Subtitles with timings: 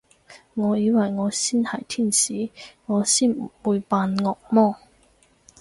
[0.55, 2.49] 我以為我先係天使，
[2.87, 4.75] 我先唔會扮惡魔